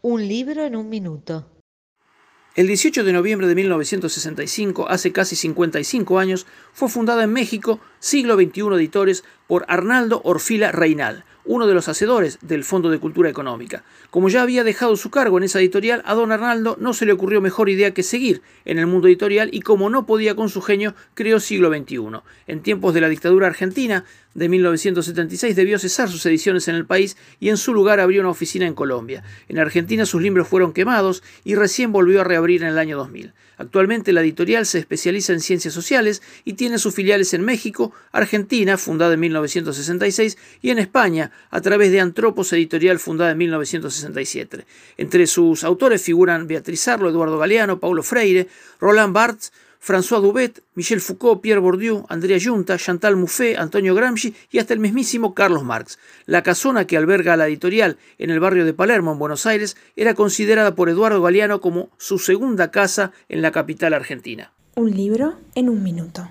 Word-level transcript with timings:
Un 0.00 0.28
libro 0.28 0.64
en 0.64 0.76
un 0.76 0.88
minuto. 0.88 1.50
El 2.54 2.68
18 2.68 3.02
de 3.02 3.12
noviembre 3.12 3.48
de 3.48 3.56
1965, 3.56 4.88
hace 4.88 5.10
casi 5.10 5.34
55 5.34 6.20
años, 6.20 6.46
fue 6.72 6.88
fundada 6.88 7.24
en 7.24 7.32
México 7.32 7.80
Siglo 8.00 8.36
XXI 8.36 8.74
Editores 8.76 9.24
por 9.46 9.64
Arnaldo 9.68 10.20
Orfila 10.24 10.72
Reinal, 10.72 11.24
uno 11.44 11.66
de 11.66 11.74
los 11.74 11.88
hacedores 11.88 12.38
del 12.42 12.62
Fondo 12.62 12.90
de 12.90 12.98
Cultura 12.98 13.30
Económica. 13.30 13.82
Como 14.10 14.28
ya 14.28 14.42
había 14.42 14.64
dejado 14.64 14.96
su 14.96 15.10
cargo 15.10 15.38
en 15.38 15.44
esa 15.44 15.58
editorial, 15.58 16.02
a 16.04 16.14
don 16.14 16.30
Arnaldo 16.30 16.76
no 16.78 16.92
se 16.92 17.06
le 17.06 17.12
ocurrió 17.12 17.40
mejor 17.40 17.70
idea 17.70 17.94
que 17.94 18.02
seguir 18.02 18.42
en 18.66 18.78
el 18.78 18.86
mundo 18.86 19.08
editorial 19.08 19.48
y 19.52 19.62
como 19.62 19.88
no 19.88 20.04
podía 20.04 20.36
con 20.36 20.50
su 20.50 20.60
genio, 20.60 20.94
creó 21.14 21.40
Siglo 21.40 21.70
XXI. 21.70 22.20
En 22.46 22.62
tiempos 22.62 22.92
de 22.92 23.00
la 23.00 23.08
dictadura 23.08 23.46
argentina 23.46 24.04
de 24.34 24.48
1976 24.48 25.56
debió 25.56 25.78
cesar 25.78 26.08
sus 26.10 26.24
ediciones 26.26 26.68
en 26.68 26.74
el 26.74 26.84
país 26.84 27.16
y 27.40 27.48
en 27.48 27.56
su 27.56 27.72
lugar 27.72 27.98
abrió 27.98 28.20
una 28.20 28.30
oficina 28.30 28.66
en 28.66 28.74
Colombia. 28.74 29.24
En 29.48 29.58
Argentina 29.58 30.04
sus 30.04 30.20
libros 30.20 30.46
fueron 30.46 30.74
quemados 30.74 31.22
y 31.44 31.54
recién 31.54 31.92
volvió 31.92 32.20
a 32.20 32.24
reabrir 32.24 32.62
en 32.62 32.68
el 32.68 32.78
año 32.78 32.98
2000. 32.98 33.32
Actualmente 33.56 34.12
la 34.12 34.20
editorial 34.20 34.66
se 34.66 34.78
especializa 34.78 35.32
en 35.32 35.40
ciencias 35.40 35.74
sociales 35.74 36.22
y 36.44 36.52
tiene 36.52 36.78
sus 36.78 36.94
filiales 36.94 37.34
en 37.34 37.44
México, 37.44 37.87
Argentina, 38.12 38.76
fundada 38.76 39.14
en 39.14 39.20
1966, 39.20 40.38
y 40.62 40.70
en 40.70 40.78
España, 40.78 41.30
a 41.50 41.60
través 41.60 41.90
de 41.90 42.00
Antropos 42.00 42.52
Editorial, 42.52 42.98
fundada 42.98 43.32
en 43.32 43.38
1967. 43.38 44.66
Entre 44.96 45.26
sus 45.26 45.64
autores 45.64 46.02
figuran 46.02 46.46
Beatriz 46.46 46.88
Arlo, 46.88 47.08
Eduardo 47.08 47.38
Galeano, 47.38 47.80
Paulo 47.80 48.02
Freire, 48.02 48.48
Roland 48.80 49.12
Barthes, 49.12 49.52
François 49.80 50.20
Dubet, 50.20 50.62
Michel 50.74 51.00
Foucault, 51.00 51.40
Pierre 51.40 51.60
Bourdieu, 51.60 52.04
Andrea 52.08 52.38
Junta, 52.40 52.76
Chantal 52.76 53.16
Mouffe, 53.16 53.56
Antonio 53.56 53.94
Gramsci 53.94 54.34
y 54.50 54.58
hasta 54.58 54.74
el 54.74 54.80
mismísimo 54.80 55.34
Carlos 55.34 55.64
Marx. 55.64 55.98
La 56.26 56.42
casona 56.42 56.86
que 56.86 56.96
alberga 56.96 57.36
la 57.36 57.46
editorial 57.46 57.96
en 58.18 58.30
el 58.30 58.40
barrio 58.40 58.64
de 58.64 58.74
Palermo, 58.74 59.12
en 59.12 59.18
Buenos 59.18 59.46
Aires, 59.46 59.76
era 59.96 60.14
considerada 60.14 60.74
por 60.74 60.88
Eduardo 60.88 61.22
Galeano 61.22 61.60
como 61.60 61.90
su 61.96 62.18
segunda 62.18 62.70
casa 62.70 63.12
en 63.28 63.40
la 63.40 63.52
capital 63.52 63.94
argentina. 63.94 64.52
Un 64.74 64.90
libro 64.90 65.38
en 65.54 65.68
un 65.68 65.82
minuto. 65.82 66.28